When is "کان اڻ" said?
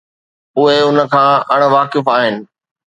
1.11-1.61